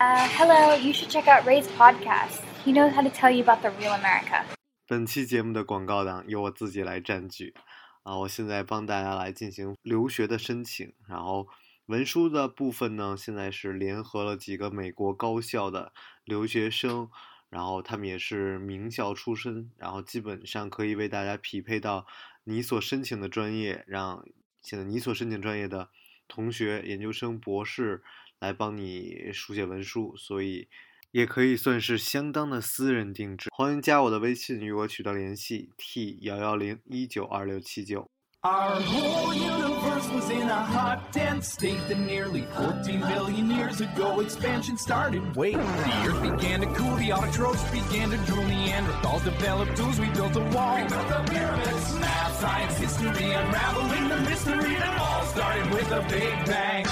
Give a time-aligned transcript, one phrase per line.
[0.00, 2.40] Uh, hello, you should check out Ray's podcast.
[2.64, 4.46] He knows how to tell you about the real America.
[4.86, 7.52] 本期节目的广告档由我自己来占据
[8.02, 8.16] 啊！
[8.16, 11.48] 我现在帮大家来进行留学的申请，然后
[11.84, 15.92] 文书的部分呢，现在是联合了几个美国高校的
[16.24, 17.10] 留学生，
[17.50, 22.06] 然后他们也是名校出身，然后基本上可以为大家匹配到
[22.44, 24.24] 你所申请的专业，让
[24.62, 25.90] 现在你所申请专业的
[26.26, 28.02] 同学、研究生、博士
[28.40, 30.66] 来帮你书写文书，所以
[31.10, 33.50] 也可以算是相当的私人定制。
[33.54, 38.10] 欢迎加我的微信与我取得联系，t 幺幺零一九二六七九。
[38.42, 44.78] Our whole universe was in a hot, dense state that nearly 14 billion years ago expansion
[44.78, 45.20] started.
[45.36, 50.08] Wait, the earth began to cool, the autotrophs began to drool, Neanderthals developed tools, we
[50.14, 50.76] built a wall.
[50.76, 56.00] We built the pyramids, math, science, history, unraveling the mystery that all started with a
[56.08, 56.86] big bang.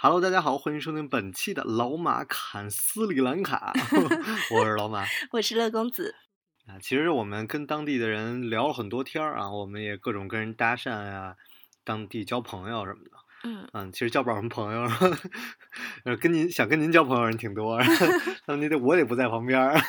[0.00, 3.72] Hello，大家好，欢迎收听本期的老马侃斯里兰卡，
[4.54, 5.04] 我是老马。
[5.32, 6.14] 我是乐公子。
[6.68, 11.34] 啊，其实我们跟当地的人聊了很多天儿啊，我们也各种跟人搭讪呀、
[11.82, 13.10] 当地交朋友什么的。
[13.42, 14.88] 嗯，嗯，其实交不了什么朋友，
[16.04, 17.80] 呃，跟您想跟您交朋友人挺多，
[18.46, 19.80] 但你得我得不在旁边儿。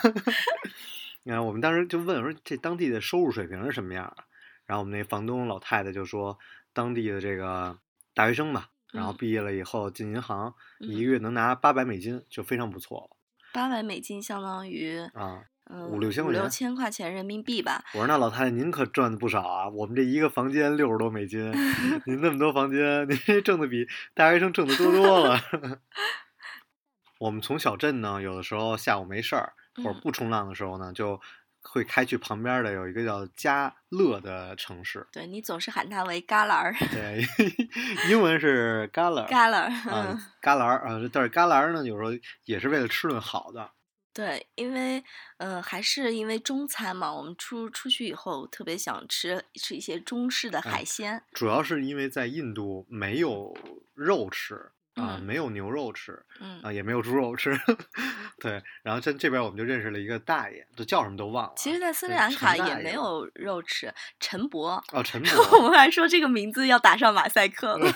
[1.22, 4.16] 然后我们当时就问说，这当地的收入水平是什么样儿？
[4.66, 6.40] 然后我们那房东老太太就说，
[6.74, 7.78] 当地的这个
[8.16, 13.18] 大学生吧，然后嗯毕业了以后进银行，一嗯个月能拿八百美金，就非常不错了
[13.54, 15.44] 八百美金相当于啊。
[15.72, 17.84] 嗯五六千块钱五六千块钱人民币吧。
[17.94, 21.52] 我说那老太太您可赚的不少啊，我们这一个房间六十多美金，
[22.08, 25.40] 您 那么多房间，您这挣的比大学生挣的多多了。
[27.20, 31.22] 我们从小镇呢，有的时候下午没事儿或者嗯不冲浪的时候呢，就
[31.72, 37.24] 会开去旁边的有一个叫加勒的城市，对你总是喊它为旮旯儿，对，
[38.10, 39.28] 英文是旮旯儿。
[39.28, 42.10] 啊嗯，，旮旯儿啊，但是旮旯儿呢，有时候
[42.46, 43.72] 也是为了吃顿好的。
[44.12, 45.02] 对，因为
[45.38, 51.24] 呃，还是因为中餐嘛，我们出出去以后特别想吃吃一些中式的海鲜。
[51.32, 53.56] 主要是因为在印度没有
[53.94, 57.58] 肉吃啊，嗯没有牛肉吃嗯，啊，也没有猪肉吃。
[58.40, 61.56] 对，然后在这边我们就认识了一个大爷，这叫什么都忘了啊。
[61.58, 63.94] 其实，在斯里兰卡也没有肉吃。
[64.20, 67.92] 陈伯，哦，陈 伯我，们还说这个名字要打上马赛克了。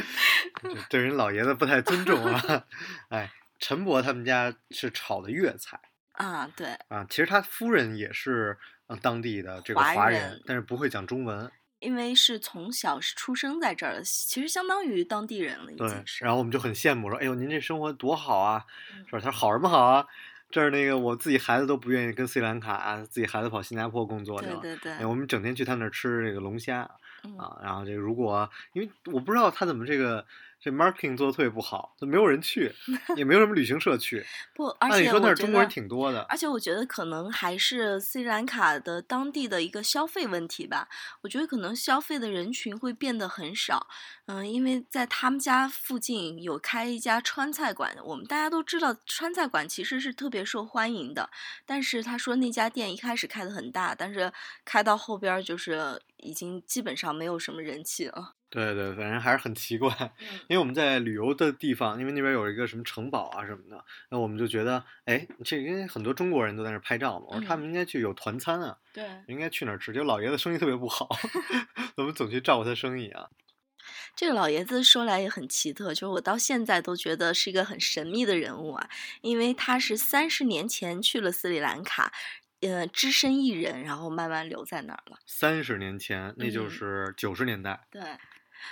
[0.90, 2.64] 对人老爷子不太尊重啊。
[3.10, 5.78] 哎，陈伯他们家是炒的粤菜
[6.12, 11.50] 啊，对，啊，其实他夫人也是呃当地的这个华华人但是不会讲中文。
[11.80, 16.24] 因为是从小是出生在这儿的，其实相当于当地人了，已对经，是。
[16.24, 18.64] 然后我们就很羡慕说，哎呦，您这生活多好啊，
[18.96, 19.20] 嗯是吧？
[19.20, 20.06] 他说好什么好啊？
[20.50, 24.56] 这儿那个我自己孩子都不愿意跟斯里兰卡、啊，自己孩子跑新加坡工作去了。
[24.62, 26.90] 对对对哎，，我们整天去他那儿吃这个龙虾
[27.22, 30.24] 嗯啊，然后这个如果因为我不知道他怎么这个
[30.60, 32.74] 这 marketing 做的特别不好，就没有人去，
[33.16, 34.26] 也没有什么旅行社去。
[34.54, 40.88] 不，而且你说那儿中国人，挺多的，而且我觉得可能还是斯里兰卡的当地的一个消费问题吧。
[41.22, 43.86] 我觉得可能消费的人群会变得很少，
[44.26, 51.30] 嗯，因为在他们家附近有开一家川菜馆，我们大家都知道川菜馆其实是特别受欢迎的。
[51.64, 54.32] 但是他说那家店一开始开的很大，但是
[54.64, 58.34] 开到后边儿就是已经基本上没有什么人气了。
[58.50, 59.94] 对对，反正还是很奇怪。
[60.00, 69.04] 嗯因为我们在旅游的地方，因为那边有一个什么城堡啊什么的，那我们就觉得，哎，这因为很多中国人都在那儿拍照嘛，我说他嗯们应该去有团餐啊，对。
[69.26, 69.92] 应该去哪儿吃？
[69.92, 71.08] 结果老爷子生意特别不好，
[71.96, 73.28] 我们总去照顾他生意啊。
[74.14, 78.88] 这个老爷子说来也很奇特，就是我到现在都觉得是一个很神秘的人物啊，
[79.22, 82.12] 因为他是三十年前去了斯里兰卡，
[82.60, 85.18] 呃，只身一人，然后慢慢留在那儿了。
[85.26, 88.02] 三十年前，那就嗯是九十年代，对，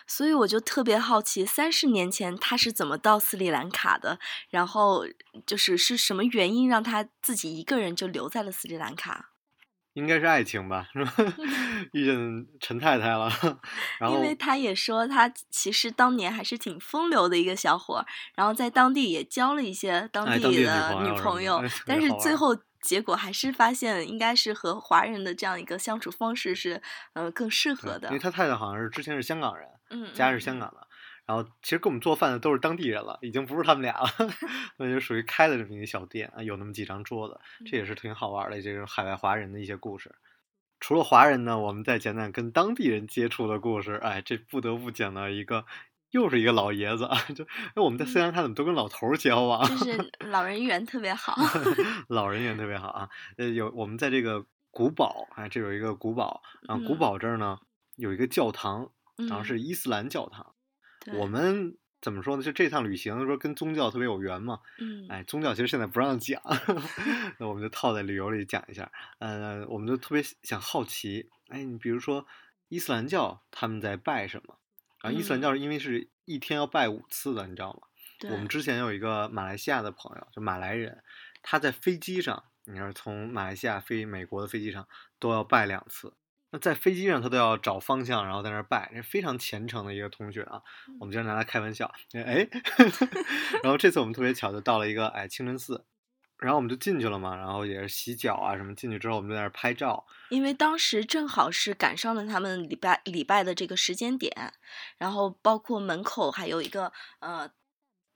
[0.07, 4.19] 所以我就特别好奇，三十年前他是怎么到斯里兰卡的？
[4.49, 5.07] 然后
[5.47, 9.31] 就是是什么原因让他自己一个人就留在了斯里兰卡？
[9.95, 11.15] 应该是爱情吧，是吧？
[11.93, 13.31] 遇见陈太太了，
[13.99, 26.83] 然后因为他也说他其实当年还是挺风流的一个小伙，然后在当地也交了一些当地的的女女朋友但是最后结果还是发现应该是和华人的这样一个相处方式是
[27.15, 28.19] 呃更适合的因为。
[28.19, 30.87] 他太太好像是之前是香港人，嗯，家是嗯香港的。
[31.27, 34.09] 然后其实给我们做饭的都是当地人了，已经不是他们俩了，
[34.79, 40.15] 那就属于开了这么一个小店啊，有那么几张桌子，这也是挺好玩的，这种海外华人的一些故事。
[40.79, 43.95] 除了华人呢，我们再讲讲跟当地人接触的故事。
[43.95, 45.65] 哎，这不得不讲到一个，
[46.11, 49.67] 又是一个老爷子啊，就哎我们在斯里兰卡怎么都跟老头儿交往？
[49.67, 51.35] 就是老人缘特别好。
[52.09, 53.09] 老人缘特别好啊。
[53.37, 57.59] 呃，有我们在这个古堡，哎，这有一个古堡啊，古嗯堡这儿呢
[57.97, 60.55] 有一个教堂，然后嗯是伊斯兰教堂。
[61.01, 62.43] 对我们怎么说呢？
[62.43, 64.61] 就这趟旅行说跟宗教特别有缘嘛。
[64.79, 66.43] 嗯哎，宗教其实现在不让讲，
[67.39, 68.91] 那我们就套在旅游里讲一下。
[69.19, 72.27] 呃，我们就特别想好奇，哎，你比如说
[72.69, 74.59] 伊斯兰教他们在拜什么？
[75.03, 77.89] 然后，伊斯兰嗯教是因为是一天要拜五次的，你知道吗？
[78.19, 81.03] 对我们之前有一个马来西亚的朋友，就马来人，
[81.43, 84.89] 他在飞机上，你要是从马来西亚飞美国的飞机上
[85.19, 86.13] 都要拜两次。
[86.57, 90.63] 那在飞机上他都要找方向，然后在那儿拜，这非常虔诚的一个同学啊。
[90.99, 92.49] 我们经常拿他开玩笑，哎，
[93.63, 95.85] 然后这次我们特别巧就到了一个哎清真寺，
[96.39, 104.55] 然后我们就进去了嘛，然后也是洗脚啊什么，进去之后我们就在那儿拍照，因为当时正好是赶上了他们礼拜礼拜的这个时间点，
[104.97, 107.51] 然后包括门口还有一个呃。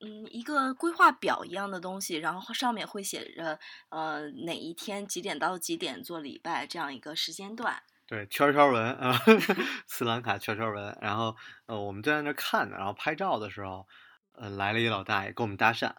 [0.03, 3.61] 嗯，一个规划表一样的东西，然后上面会写着，
[3.91, 7.83] 呃，哪一天几点到几点做礼拜这样一个时间段。
[8.11, 9.17] 对，圈圈文啊，
[9.87, 10.99] 斯兰卡圈圈文。
[11.01, 11.37] 然后
[11.67, 13.87] 呃，我们就在那看呢，然后拍照的时候，
[14.33, 15.93] 呃，来了一老大爷跟我们搭讪，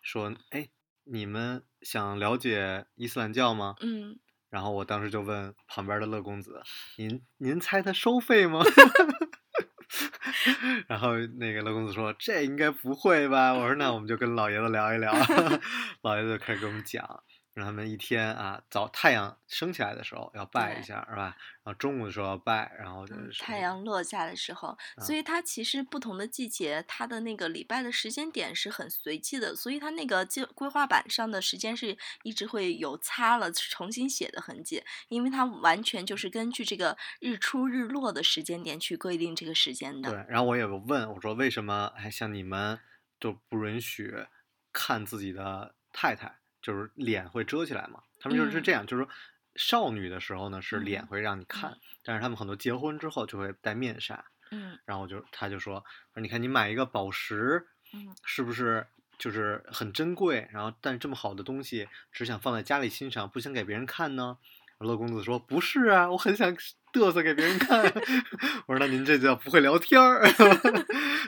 [0.00, 0.70] 说：“哎，
[1.04, 4.18] 你们想了解伊斯兰教吗？”嗯，
[4.48, 6.62] 然后我当时就问旁边的乐公子
[6.96, 8.62] ：“您您猜他收费吗？”
[10.88, 15.12] 然后那个乐公子说：“这应该不会吧？”我说：“那我们就跟老爷子聊一聊。
[16.00, 17.22] ”老爷子就开始给我们讲，
[17.54, 21.36] 让他们一天啊，早太阳升起来的时候要拜一下，是吧？
[21.62, 40.10] 然后中午的时候要拜，然后就嗯是太阳落下的时候，所以它其实不同的季节，它的那个礼拜的时间点是很随机的，所以它那个计规划板上的时间是一直会有擦了重新写的痕迹，因为它完全就是根据这个日出日落的时间点去规定这个时间的。
[40.10, 40.26] 对。
[40.28, 42.80] 然后我有个问我说：“为什么哎像你们
[43.20, 44.26] 都不允许
[44.72, 49.10] 看自己的太太，就是脸会遮起来嘛？”他们就是嗯这样，就是说
[49.56, 54.24] 少女的时候呢是脸嗯会让你看，嗯但是他们很多结婚之后就会戴面纱。
[54.50, 58.86] 嗯然后就他就说说你看你买一个宝石，嗯是不是
[59.18, 60.48] 就是很珍贵？
[60.52, 64.38] 然后但这么好的东西只想放在家里欣赏，不想给别人看呢？
[64.78, 66.54] 乐公子说不是啊，我很想
[66.92, 67.80] 嘚瑟给别人看。
[68.66, 70.20] 我说那您这叫不会聊天儿。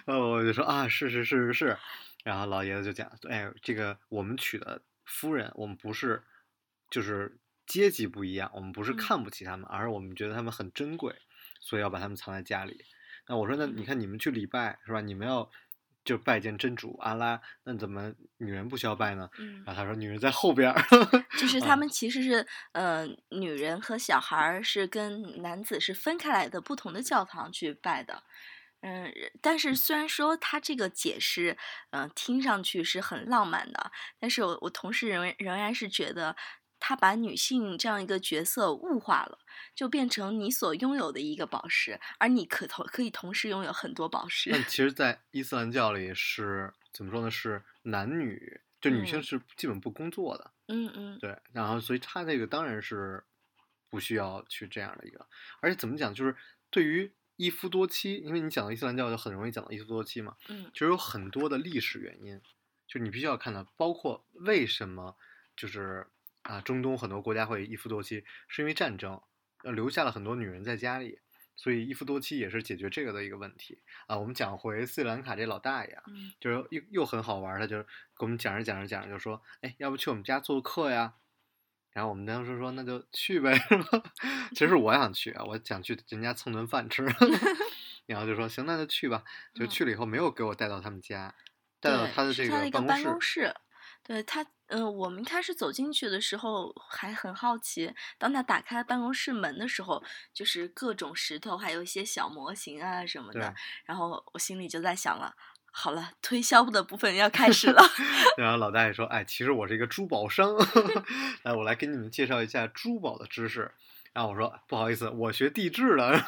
[0.04, 1.78] 然 后我就说啊是是是是是。
[2.24, 6.22] 然后老爷子就讲，哎，这个我们娶的夫人，我们不是
[6.90, 11.14] 就是阶级不一样，我们不是嗯看不起他们，而是我们觉得他们很珍贵，
[11.60, 12.84] 所以要把他们藏在家里。
[13.28, 15.00] 那我说，那你看你们去礼拜是吧？
[15.00, 15.50] 你们要
[16.04, 19.28] 就拜见真主阿拉，那怎么女人不需要拜呢？
[19.38, 20.80] 嗯然后他说女人在后边儿，
[21.38, 28.22] 就是 啊他们其实是，呃，女人和小孩儿是跟男子是分开来的，不同的教堂去拜的。
[28.82, 31.56] 嗯，但是虽然说他这个解释，
[31.90, 36.36] 嗯、听上去是很浪漫的，但是我我同时仍仍然是觉得
[36.78, 39.38] 他把女性这样一个角色物化了，
[39.74, 44.50] 就变成你所拥有的一个宝石，而你可同可以同时拥有很多宝石。
[44.50, 47.30] 那其实，在伊斯兰教里是怎么说呢？
[47.30, 51.36] 是男女，就女性嗯是基本不工作的，嗯嗯对。
[51.52, 53.24] 然后，所以他这个当然是
[53.88, 55.26] 不需要去这样的一个，
[55.60, 56.36] 而且怎么讲，就是
[56.70, 62.40] 对于一夫多妻，因为你讲到伊斯兰教，就很容易讲到一夫多妻嘛，嗯就是有很多的历史原因，
[62.86, 65.16] 就你必须要看到，包括为什么
[65.56, 66.06] 就是
[66.42, 69.20] 啊，中东很多国家会一夫多妻，是因为战争，
[69.64, 71.18] 呃，留下了很多女人在家里，
[71.56, 74.16] 所以一夫多妻也是解决这个的一个问题啊。
[74.18, 77.88] 我们讲回斯里兰卡这老大爷啊，嗯就是又又很好玩儿，他就给
[78.20, 81.14] 我们讲着讲着讲着就说，哎，要不去我们家做客呀？
[81.96, 83.58] 然后我们当时说那就去呗？
[84.54, 87.02] 其实我想去啊，我想去人家蹭顿饭吃，
[88.04, 89.24] 然后就说行，那就去吧。
[89.54, 91.34] 就嗯去了以后没有给我带到他们家，
[91.80, 93.40] 带到他的这是他的一个办办公室。
[93.44, 93.54] 室。
[94.02, 103.54] 对他，嗯、我们一开始走进去的时候还很好奇，当他打开办公室门的时候，就是各种石头，还有一些小模型啊什么的。
[103.86, 105.34] 然后我心里就在想了，
[105.78, 107.82] 好了，推销的部分要开始了。
[108.38, 110.56] 然后老大爷说：“哎，其实我是一个珠宝商，
[111.44, 113.70] 来，我来给你们介绍一下珠宝的知识。”
[114.14, 116.18] 然后我说：“不好意思，我学地质的，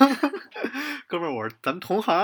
[1.08, 2.14] 哥们儿，我是咱们同行。”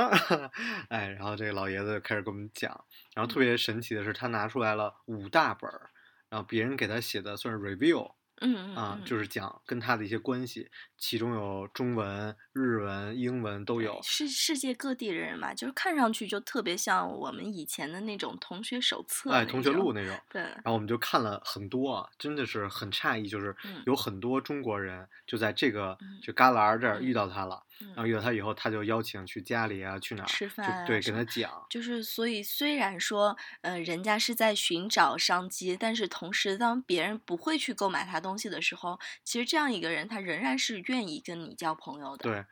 [0.90, 5.88] 哎，然后这个老爷子就开始给我们讲，然后特别神奇的是，他拿出来了五大本儿，
[6.28, 8.12] 然后别人给他写的算是 review
[8.43, 10.71] 嗯嗯啊，嗯就是讲跟他的一些关系，
[11.07, 14.01] 其中有中文、日文、英文都有。
[14.03, 23.83] 是世界各地的人嘛，就是看上去就特别像我们以前的那种同学手册哎，同学录那种，对，然后我们就看了很多啊，真的是很诧异，就是嗯。
[23.85, 27.63] 有很多中国人就在这个嗯就旮旯这儿嗯遇到他了，
[27.95, 42.23] 然后嗯遇到他以后，他就邀请去家里啊，去哪儿吃饭啊对，跟他讲，就是所以虽然说，呃，人家是在寻找商机，但是同时，当别人不会去购买他东西的时候，其实这样一个人，他仍然是愿意跟你交朋友的。
[42.23, 42.45] 对。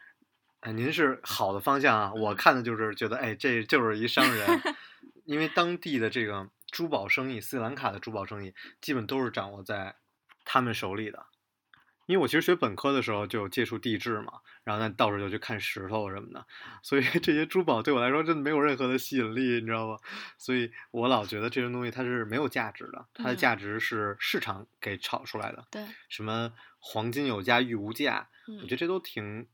[0.61, 4.47] 哎，您是好的方向啊，我嗯看的就是觉得，哎，这就是一商人，
[5.27, 9.97] 因为当地的这个珠宝生意，斯里兰卡的珠宝生意基本都是掌握在
[10.45, 11.27] 他们手里的。
[12.07, 16.45] 因为我其实学本科的时候就有接触地质嘛，然后那到时候就去看石头什么的，
[16.83, 19.97] 所以这些珠宝对我来说真的没有任何的吸引力，你知道吗？
[20.37, 25.65] 所以我老觉得这种东西它是没有价值的，它的嗯价值是市场给炒出来的。
[25.71, 29.47] 对，什么黄金有价玉无价，我嗯觉得这都挺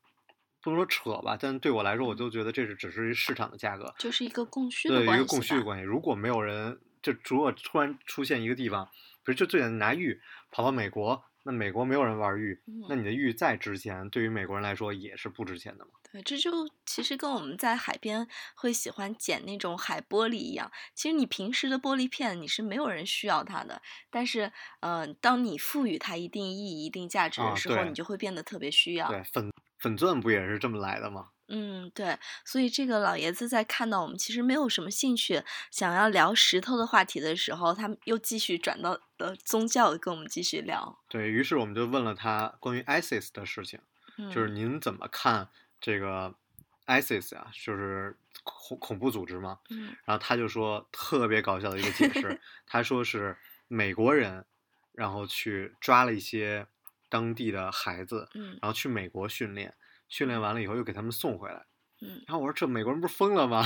[0.62, 5.84] 不能说扯吧，但对我来说，我嗯就觉得这是只是一市场的价格，就是一个供需的对一个供需的关系。
[5.84, 8.86] 如果没有人，就如果突然出现一个地方，
[9.24, 15.92] 比如就最简单拿玉跑到美国，那美国没有人玩玉，那嗯你的玉再值钱，对于美国人来说也是不值钱的嘛。
[16.12, 16.50] 对，这就
[16.84, 20.70] 其实跟我们在海边会喜欢捡那种海玻璃一样。
[20.94, 29.08] 其实你平时的玻璃片你是没有人需要它的，但是，呃，当你赋予它一定意义、一定价值啊的时候，对你就会变得特别需要。
[29.08, 31.30] 对，粉粉钻不也是这么来的吗？
[31.48, 40.98] 嗯，对，所以这个老爷子在看到我们其实没有什么兴趣，想要聊石头的话题的时候，他们又继续转到呃宗教，跟我们继续聊。
[41.08, 43.80] 对于是，我们就问了他关于 ISIS 的事情。
[44.18, 45.48] 嗯，就是您怎么看
[45.80, 46.34] 这个
[46.86, 47.50] ISIS 啊？
[47.52, 49.58] 就是恐恐怖组织嘛。
[49.70, 53.36] 嗯然后他就说特别搞笑的一个解释， 他说是
[53.68, 54.44] 美国人，
[54.92, 56.66] 然后去抓了一些
[57.08, 59.74] 当地的孩子，嗯然后去美国训练，
[60.08, 61.66] 训练完了以后又给他们送回来。
[62.00, 63.64] 嗯然后我说这美国人不是疯了吗？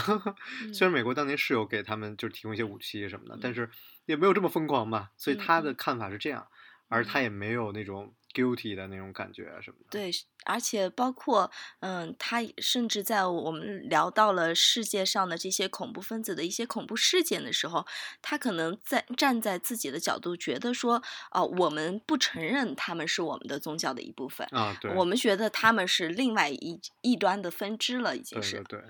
[0.62, 3.70] 嗯 虽然美国当年是有给他们就是提供一些武器什么的，但嗯是
[4.06, 5.10] 也没有这么疯狂吧。
[5.16, 6.46] 所以他的看法是这样，
[6.88, 9.86] 而他嗯也没有那种 guilty 的那种感觉啊什么的。
[9.90, 10.10] 对，
[10.44, 17.86] 而且包括，嗯，他甚至在我们聊到了世界上的这些恐怖分子的一些恐怖事件的时候，
[18.20, 28.56] 他可能在站在自己的角度，觉得说，哦、我们不承认他们是我们的宗教的一部分，啊，对，我们觉得他们是另外一一端的分支了，已经对是。
[28.64, 28.80] 对对，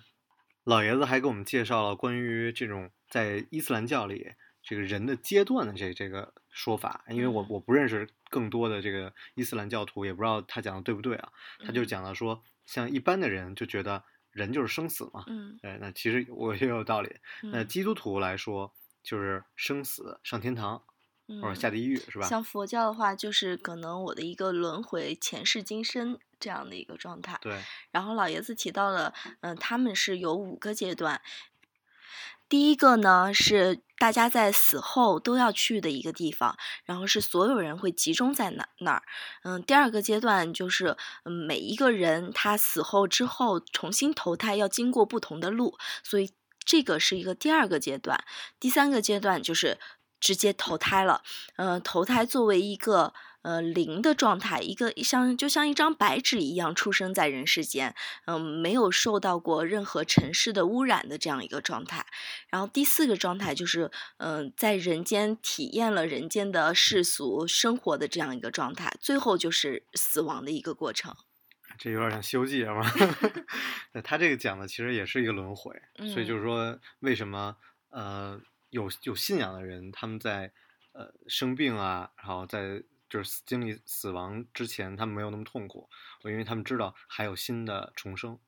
[0.64, 11.32] 老爷子还给我们介绍了关于这种在伊斯兰教里这个人的阶段的这这个说法，因为我嗯我不认识更多的这个伊斯兰教徒，也不知道他讲的对不对啊。
[11.64, 17.16] 他就嗯讲了说，像一般的人就觉得人就是生死嘛，嗯哎，那其实我也有道理。
[17.42, 20.78] 那嗯基督徒来说，就是生死上天堂
[21.26, 22.26] 或者嗯下地狱，是吧？
[22.26, 27.38] 像佛教的话，就是可能我的一个轮回、前世今生这样的一个状态。
[27.42, 31.20] 对，然后老爷子提到了，嗯、他们是有五个阶段。
[32.48, 39.04] 第一个呢是大家在死后都要去的一个地方，然后是所有人会集中在那那儿。
[39.44, 46.32] 嗯，第二个阶段就是，嗯，每一个人他死后之后重新投胎要经过不同的路，所以
[46.64, 48.24] 这个是一个第二个阶段。
[48.58, 49.78] 第三个阶段就是
[50.18, 51.22] 直接投胎了，
[51.54, 57.94] 嗯，投胎作为一个呃零的状态，一个像就像一张白纸一样出生在人世间，
[58.26, 62.06] 嗯、没有受到过任何尘世的污染的这样一个状态。
[62.48, 71.14] 然后第四个状态就是，嗯、在人间体验了人间的世俗生活的这样一个状态，最后就是死亡的一个过程。
[71.78, 73.42] 这有点像《西游记》是吧？
[73.92, 75.74] 那他这个讲的其实也是一个轮回，
[76.12, 77.56] 所以就嗯是说，为什么
[77.90, 80.52] 呃有有信仰的人，他们在
[80.92, 85.86] 呃生病啊，然后在就是经历死亡之前，他们没有那么痛苦，
[86.24, 88.38] 因为他们知道还有新的重生。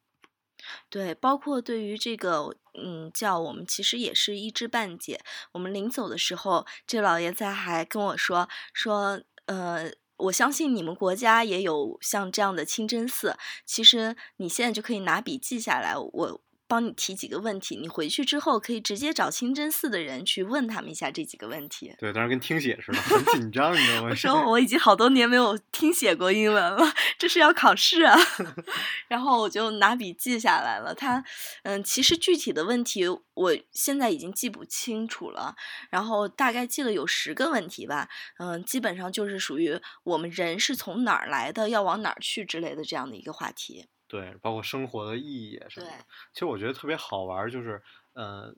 [0.89, 5.21] 对，包括对于这个嗯教，我们其实也是一知半解。
[5.53, 13.37] 我们临走的时候，这老爷子还跟我说说，呃，我相信你们国家也有像这样的清真寺。
[13.67, 21.95] 其实你现在就可以拿笔记下来，我帮你提几个问题，你回去之后可以直接找清真寺的人去问他们一下这几个问题。
[21.99, 24.09] 对，当时跟听写似的，很紧张，你知道吗？
[24.11, 28.19] 我说我已经好多年没有听写过英文了，这是要考试啊。
[29.09, 30.95] 然后我就拿笔记下来了。
[30.95, 31.23] 他，
[31.65, 33.05] 嗯，其实具体的问题
[33.35, 35.55] 我现在已经记不清楚了，
[35.91, 38.09] 然后大概记了有十个问题吧。
[38.39, 43.87] 嗯，基本上就是属于我们人是从哪儿来的，要往哪儿去之类的这样的一个话题。
[44.15, 46.05] 对，包括生活的意义什么对的。
[46.33, 48.55] 其实我觉得特别好玩，就是呃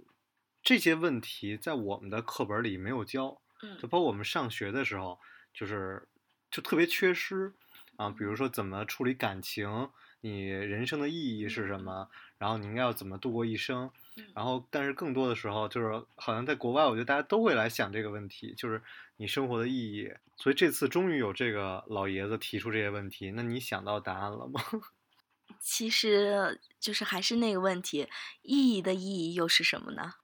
[0.62, 5.18] 这些问题在我们的课本里没有教，嗯就包括我们上学的时候，
[5.54, 6.06] 就是
[6.50, 7.54] 就特别缺失
[7.96, 8.10] 啊。
[8.10, 9.88] 比如嗯说怎么处理感情，
[10.20, 13.90] 你人生的意义是什嗯么，然后你应该要怎么度过一生。
[14.18, 18.82] 嗯然后，但是更多的时候，就是好像在国外，我觉得大家都会来想这个问题，就是
[19.16, 20.12] 你生活的意义。
[20.36, 24.60] 所以这次终于有这个老爷子提出这些问题，那你想到答案了吗？
[25.60, 28.08] 其实就是还是那个问题，
[28.42, 30.14] 意义的意义又是什么呢？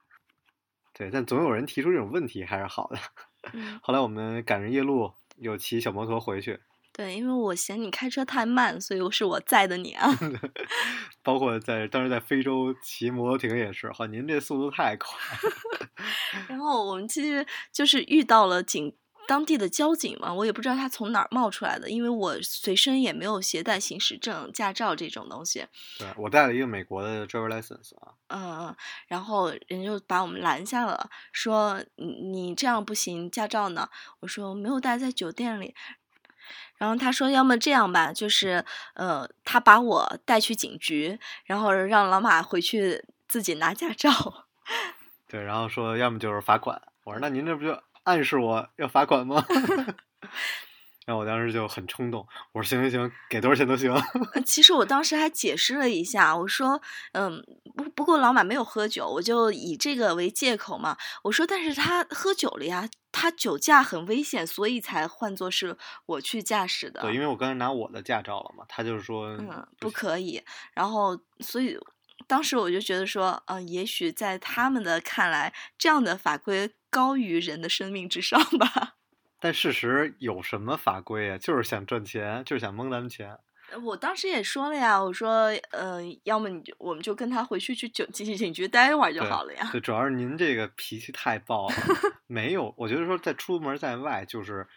[0.93, 2.99] 对，但总有人提出这种问题，还是好的。
[3.51, 6.61] 嗯后来我们赶着夜路，有骑小摩托回去，
[6.93, 10.07] 对，因为我嫌你开车太慢，所以我是我载的你啊。
[11.23, 15.17] 包括在当时在非洲骑摩托艇也是，哈，您这速度太快。
[16.47, 18.95] 然后我们其实就是遇到了警
[19.27, 25.65] 当地的交警嘛，我也不知道他从哪儿冒出来的，因为我随身也没有携带行驶证、驾照这种东西。
[25.99, 28.75] 对我带了一个美国的 driver license 啊，嗯嗯，
[29.07, 33.89] 然后人就把我们拦下了，说你你这样不行，驾照呢？
[34.19, 35.73] 我说没有带在酒店里。
[36.77, 38.65] 然后他说，要么这样吧，就是
[38.95, 44.11] 呃，他把我带去警局，然后让老马回去自己拿驾照。
[45.29, 46.81] 对，然后说要么就是罚款。
[47.05, 49.45] 我说那您这不就暗示我要罚款吗？
[51.05, 53.91] 然后我当时就很冲动，我说行行行，给多少钱都行。
[54.33, 56.81] 呃其实我当时还解释了一下，我说，
[57.11, 57.43] 嗯，
[57.75, 60.95] 不不过老马没有喝酒，我就以这个为借口嘛。
[61.23, 67.01] 我说，但是他喝酒了呀，他酒驾很危险，所以才换作是我去驾驶的。
[67.01, 70.41] 对，因为我刚才拿我的驾照了嘛，他就是说嗯，不可以。
[70.73, 71.77] 然后，所以
[72.27, 78.95] 当时我就觉得说，嗯、也许在他们的看来，这样的法规高于人的生命之上吧。
[79.39, 81.37] 但事实有什么法规啊？
[81.37, 83.37] 就是想赚钱，就是想蒙咱们钱。
[83.83, 89.67] 我当时也说了呀，我说，呃，要么你就我们就跟他回去去警警警局待一会儿就好了呀。
[89.71, 91.75] 对，主要是您这个脾气太暴了，
[92.27, 94.67] 没有，我觉得说在出门在外就是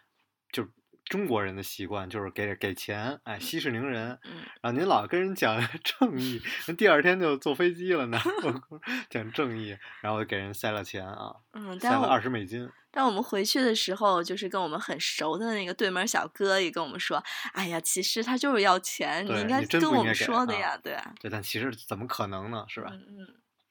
[0.51, 0.67] 就
[1.09, 4.19] 中国人的习惯就是给给钱，哎，息事宁人。
[4.25, 8.19] 嗯，然后您老跟人讲 正义， 那第二天就坐飞机了呢，
[9.09, 12.69] 讲正义，然后给人塞了钱啊，嗯，塞了二十美金。
[12.91, 17.23] 但我们回去的时候，就是跟我们很熟的那个对门小哥也跟我们说，
[17.53, 22.65] 哎呀，其实他就是要钱，你应该真跟我们说的呀，对啊，对，但其实怎么可能呢？
[22.69, 22.91] 是吧？
[22.93, 23.27] 嗯嗯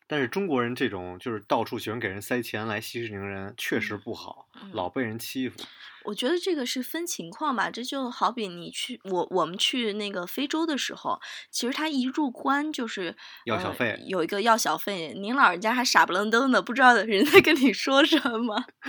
[0.07, 5.59] 但是中国人这种就是到处喜欢给人塞钱来息事宁人，确实嗯不好，嗯老被人欺负。
[6.05, 11.19] 我觉得这个是分情况吧，这就好比你去我我们去那个非洲的时候，
[11.49, 18.63] 其实他一入关就是呃要小费有一个要小费，您老人家还傻不愣登的，不知道 人在跟你说什么。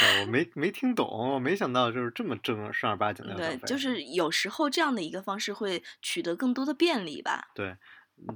[0.00, 7.48] 对，我没没听懂，我没想到就是这么正正儿八经的对就是有时候这样的一个方式会取得更多的便利吧。
[7.54, 7.76] 对，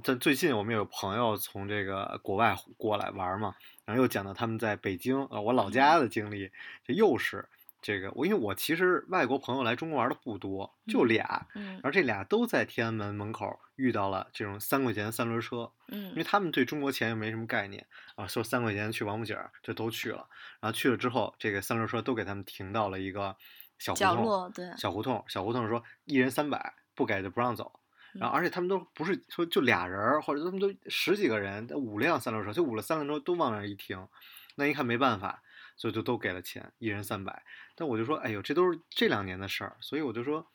[0.03, 3.55] 这最近我们有朋友从这个国外过来玩儿嘛，
[3.85, 6.51] 然后又讲到他们在北京，呃，我老家的经历，
[6.85, 7.49] 这又是
[7.81, 16.23] 这个我，因为我其实外国朋友来中国玩的不多，就嗯俩，嗯然后这俩都在天安门门口遇到了这种三块钱三轮车，因为嗯。
[16.23, 20.27] 他们对中国钱又没什么概念啊，说三块钱去王府井就都去了，
[20.59, 23.35] 然后去了之后，这个三轮车都给他们停到了一个
[23.79, 24.65] 小胡同角落，对。
[24.77, 27.79] 小胡同，小胡同说一人三百，不给就不让走。
[28.19, 28.37] 然后，嗯。
[28.37, 34.07] 而且他们都不是说就俩人儿，或者他们都十几个人，五辆三轮车，就五了三轮车都往那儿一停，
[34.55, 35.41] 那一看没办法，
[35.81, 37.43] 所以就都给了钱，一人三百。
[37.73, 40.45] 但我就说，哎呦，这都是这两年的事儿，所以我就说，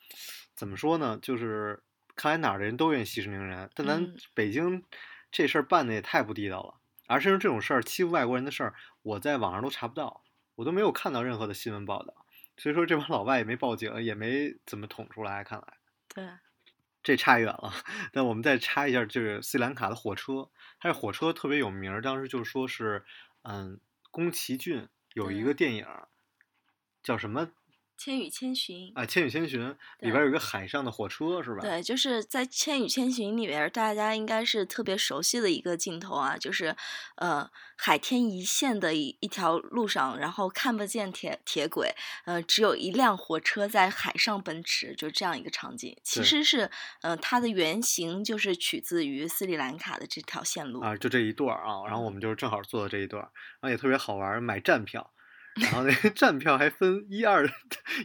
[0.55, 1.19] 怎么说呢？
[1.21, 1.83] 就是
[2.15, 4.85] 看来哪儿的人都愿意息事宁人，但咱嗯北京
[5.29, 6.75] 这事儿办的也太不地道了。
[7.07, 10.23] 而甚至这种事儿欺负外国人的事儿，我在网上都查不到，
[10.55, 12.25] 我都没有看到任何的新闻报道。
[12.55, 15.43] 所以说这帮老外也没报警，也没怎么捅出来。
[15.43, 15.73] 看来
[16.07, 16.25] 对，
[17.03, 17.73] 这差远了。
[18.13, 23.03] 那我们再插一下就是斯里兰卡的火车，它这火车特别有名儿，当时就说是，
[23.41, 24.87] 嗯，宫崎骏
[25.17, 26.09] 有一个电影儿
[27.01, 27.47] 叫什么
[27.97, 29.59] 《千与千寻》啊，《千与千寻》
[29.99, 31.61] 里边有一个海上的火车是吧？
[31.61, 36.75] 对，就是在《千与千寻》里边，大家应该是特别熟悉的一个镜头啊，就是
[37.15, 45.97] 呃海天一线的一一条路上，然后看不见铁铁轨，呃，只有一辆火车在海上奔驰，就这样一个场景。
[46.03, 46.69] 其实是
[47.01, 50.81] 呃它的原型就是取自于斯里兰卡的这条线路。
[50.81, 55.11] 啊，就这一段啊，然后我嗯们就是正好坐的这一段儿，然后也特别好玩，买站票，
[55.59, 57.49] 然后那个站票还分一二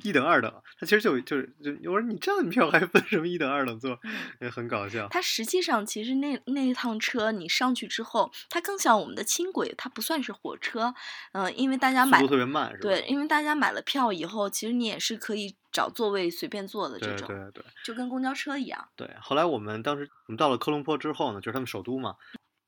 [0.03, 5.09] 一等二等，他其实就就是就我说你站票还分什么一等二等座，嗯也很搞笑。
[5.09, 10.95] 它实际上其实那那一趟车你上去之后，它更像我们的轻轨，它不算是火车，
[11.33, 12.83] 嗯、因为大家买速度特别慢是吧？
[12.83, 18.89] 对，因为大家买了票以后，其实你也是可以找座位随便坐的这种，对对对就跟公交车一样。
[18.97, 19.09] 对。
[19.21, 22.17] 后来我们当时我们到了科隆坡之后呢，就是他们首都嘛，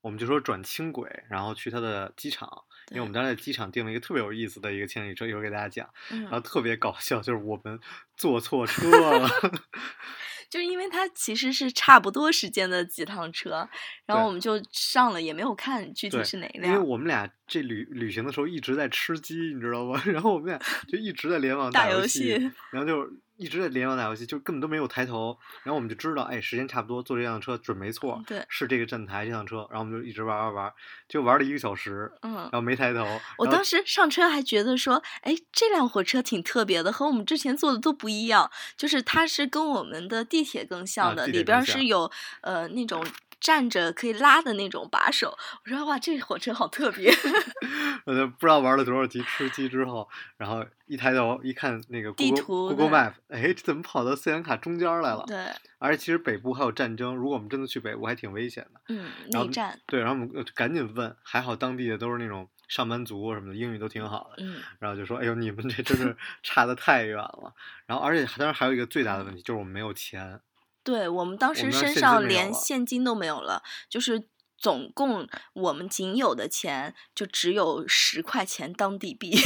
[0.01, 7.79] 我们就说转轻轨，然后去他的机场，因为我们当时在机场订了一个特别有意思的一个千里车，一会儿给大家讲，然后嗯，特别搞笑，就是我们
[8.17, 9.29] 坐错 车了。
[10.51, 13.69] 就是因为它其实是差不多时间的几趟车，
[14.07, 16.87] 然后我们就上了，也没有看具体是哪一辆因为辆。
[16.87, 20.03] 我们俩这旅旅行的时候一直在吃鸡，你知道吗？
[20.07, 22.33] 然后我们俩就一直在联网游打游戏
[22.71, 25.37] 然后就一直在联网打游戏，就根本都没有抬头。
[25.65, 29.67] 然后我们就知道，哎，时间差不多，坐这辆车准没错，对是这个站台这辆车。
[29.71, 30.73] 然后我们就一直玩玩玩，
[31.09, 32.53] 就玩了一个小时，嗯然。
[32.53, 33.05] 后没抬头。
[33.39, 38.49] 我当时上车还觉得说，哎，这辆火车挺特别的，和我们之前坐的都不一样。
[38.77, 42.09] 就是它是跟我们的地铁更像的，里边是有
[42.43, 43.05] 呃那种
[43.45, 45.37] 站着可以拉的那种把手。
[45.65, 47.13] 我说哇，这火车好特别。
[48.07, 55.25] 我就不知道玩了多少级吃鸡之后，然后一抬头一看那个地 Google 图 Google Map，哎，这怎么跑到斯里兰卡中间来了？
[55.27, 55.37] 对，
[55.79, 58.81] 而且其实北部还有战争，如果我们真的去北部，还挺危险的。
[58.89, 64.43] 嗯，内战，对，然后我们呃赶紧问，还好当地的都是那种上班族什么的，英语都挺好的。
[64.43, 67.53] 嗯然后就说：“哎呦，你们这真是 差的太远了。”
[67.87, 70.41] 然后，而且当然还有一个最大的问题，就是我们没有钱。
[70.85, 79.37] 对我们当时身上连现金都没有了，就是总共我们仅有的钱就只有十块钱当地币。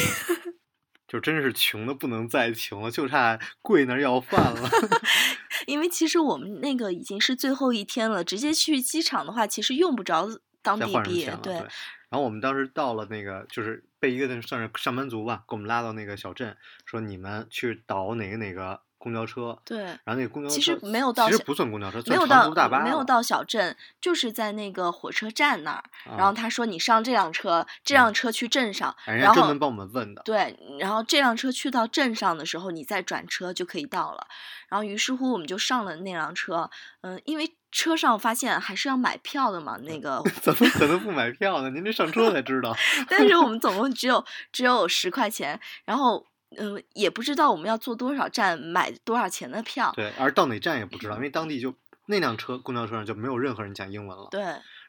[1.08, 4.68] 就真是穷的不能再穷了，就差跪那儿要饭了。
[5.66, 10.28] 因为其实我们那个已经是最后一天了，直接去机场的话，其实用不着
[10.60, 11.24] 当地币。
[11.42, 11.68] 对，然
[12.10, 19.56] 后我们当时到了那个，就是被一个那算是上班族吧，给我们拉到那个小镇，说你们去倒哪个哪个公交车。
[19.64, 25.84] 对然后那个公交车其实没有到其实不算公交车，没有到大巴没有到小镇，就是在那个火车站那儿。
[26.04, 30.22] 然后啊他说你上这辆车，这嗯辆车去镇上，然后家专门帮我们问的。
[30.24, 34.26] 对，然后这辆车去到镇上的时候，你再转车就可以到了。
[34.68, 36.68] 然后于是乎我们就上了那辆车，
[37.00, 41.70] 嗯，因为车上发现还是要买票的嘛，那个 怎么可能不买票呢？
[41.70, 42.76] 您这上车才知道。
[43.08, 49.92] 但是我们总共只有只有十块钱，然后嗯，也不知道我们要坐多少站，买多少钱的票。
[49.94, 51.74] 对，而到哪站也不知道，因为当地就
[52.06, 54.28] 那辆车公交车上就没有任何人讲英文了。
[54.30, 54.42] 对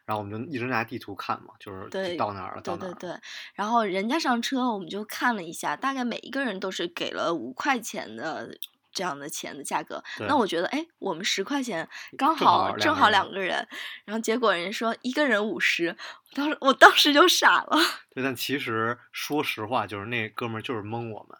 [0.06, 2.94] 然后我们就一直拿地图看嘛，就是对到哪儿了，到哪儿了。
[2.96, 3.22] 对对对，
[3.54, 8.50] 然后人家上车，我们就看了一下，大概每一个人都是给了五块钱的
[8.92, 10.04] 这样的钱的价格。
[10.18, 13.68] 对那我觉得，哎，我们十块钱刚好好正好两个人个人，
[14.06, 15.96] 然后结果人家说一个人五十，
[16.34, 17.78] 当时我当时就傻了。
[18.16, 21.38] 对，但其实说实话，就是那哥们儿就是蒙我们，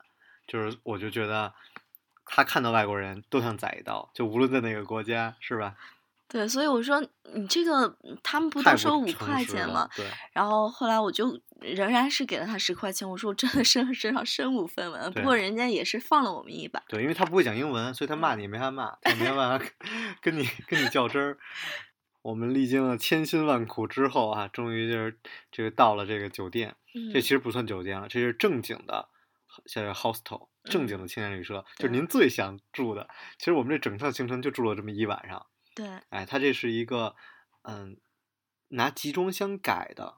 [0.50, 1.54] 就是我就觉得
[2.26, 5.76] 他看到外国人都想宰一刀，就无论在哪个国家，是吧？
[6.28, 7.02] 对，所以我说
[7.34, 9.90] 你这个他们不都收五块钱吗？
[9.96, 16.84] 对，然后后来我就仍然是给了他十块钱，我说我真的身身上身无分文，不过人家也是放了我们一把。
[16.88, 19.66] 对，因为他不会讲英文，所以他骂你也没法骂，他也没办法
[20.22, 21.38] 跟你跟你较真儿。
[22.22, 25.18] 我们历经了千辛万苦之后啊，终于就是
[25.52, 26.76] 这个到了这个酒店。
[26.94, 29.08] 嗯这其实不算酒店了，这是正经的，
[29.66, 33.10] 叫 hostel，正经嗯的青年旅社，就是您最想住的。
[33.38, 35.46] 其实我们这整趟行程就住了这么一晚上。
[35.76, 37.16] 对哎，它这是一个
[37.64, 37.98] 嗯，
[38.70, 40.16] 拿集装箱改的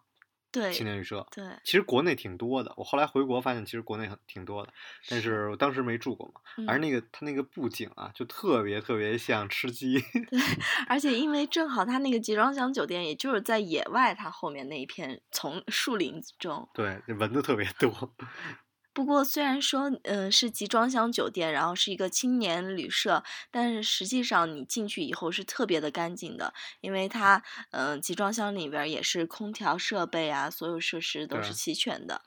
[0.51, 1.25] 对青年旅社。
[1.31, 4.73] 对，其实国内挺多的，我后来回国发现，其实国内很挺多的，
[5.07, 6.41] 但是我当时没住过嘛。
[6.67, 9.99] 而嗯那个它那个布景啊，就特别特别像吃鸡。
[9.99, 10.39] 对
[10.89, 16.67] 而且因为正好它那个集装箱酒店，也就是在野外，它后面那一片丛树林中。
[16.73, 18.13] 对，蚊子特别多。
[18.93, 32.21] 不过虽然说，嗯、是集装箱酒店，然后是一个青年旅社，但是实际上你进去以后是特别的干净的，因为它，嗯、集装箱里边也是空调设备啊，所有设施都是齐全的。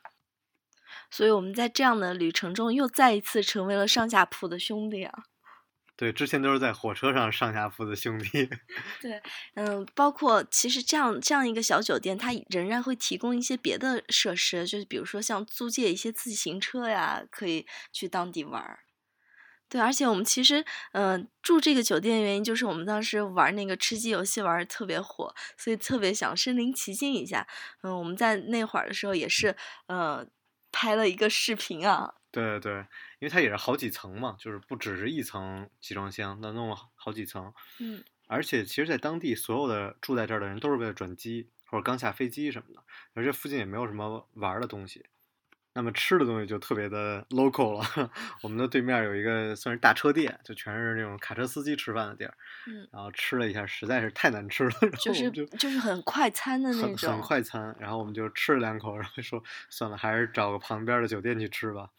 [1.10, 5.24] 所以我们在这样的旅程中，又再一次成为了上下铺的兄弟啊。
[5.96, 8.48] 对，之前都是在火车上上下铺的兄弟。
[9.00, 9.22] 对
[9.54, 18.80] 嗯，包括其实这样这样一个小酒店，它仍然会提供一些别的设施，就是比如说像租借一些自行车呀，可以去当地玩儿。
[19.68, 27.46] 对，而且我们其实，嗯、住这个酒店的原因就是我们当时玩那个吃鸡游戏玩的特别火，所以特别想身临其境一下。
[27.82, 30.26] 嗯，我们在那会儿的时候也是，呃，
[30.70, 32.14] 拍了一个视频啊。
[32.34, 32.74] 对对，
[33.20, 37.52] 因为它也是好几层嘛，就是不只是一层集装箱，那弄了好好几层。
[37.78, 42.82] 嗯，而且其实，在当地所有的住在这儿的人都是为了转机或者刚下飞机什么的，
[43.14, 45.06] 而这附近也没有什么玩的东西。
[45.76, 48.10] 那么吃的东西就特别的 local 了。
[48.42, 52.32] 我们的对面有一个算是大车店，就全是那种卡车司机吃饭的地儿。
[52.68, 57.10] 嗯，然后吃了一下，实在是太难吃了，然后就是就就是很快餐的那很种。
[57.10, 57.74] 很快餐。
[57.80, 61.90] 然后我们就吃了两口，然后说算了，还是找个旁边的酒店去吃吧。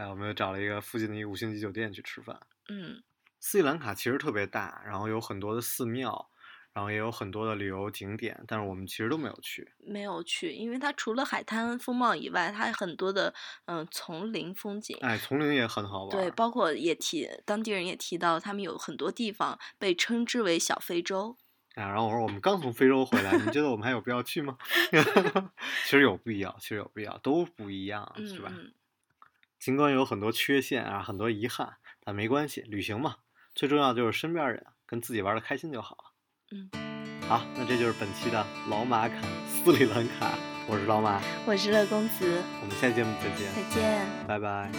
[0.00, 2.40] 哎，我们又找了一个附近的一个五星级酒店去吃饭。
[2.70, 3.02] 嗯
[3.38, 6.30] 斯里兰卡其实特别大，然后有很多的寺庙，
[6.72, 9.70] 然后也有很多的旅游景点，但是我们其实都没有去。
[9.78, 13.34] 没有去，因为它除了海滩风貌以外，它还很多的
[13.66, 14.96] 嗯、丛林风景。
[15.02, 16.10] 哎，丛林也很好玩。
[16.10, 21.36] 对，包括也提当地人也提到，他们有很多地方被称之为小非洲。
[21.74, 24.56] 啊，然后我说我们刚从非洲回来，你觉得我们还有必要去吗？
[25.84, 28.52] 其实有必要，其实有必要，都不一样，嗯是吧？
[28.54, 28.72] 嗯，
[29.59, 33.15] 尽管有很多缺陷啊，很多遗憾， 但没关系，旅行嘛，
[33.53, 36.03] 最重要就是身边人跟自己玩的开心就好了。
[36.51, 36.69] 嗯，
[37.27, 40.33] 好，那这就是本期的老马侃斯里兰卡，
[40.67, 44.05] 我是老马，我是乐公子，我们下期节目再见，再见。
[44.27, 44.69] 拜拜。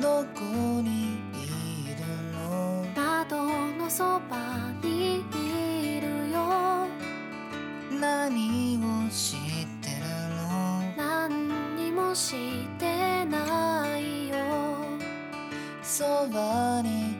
[0.00, 2.00] どこにいる
[2.32, 3.36] の窓
[3.76, 6.88] のそばにいるよ
[8.00, 9.36] 何をし
[9.82, 10.02] てる
[10.34, 10.40] の
[10.96, 12.34] 何にもし
[12.78, 12.85] て
[16.29, 17.16] Money.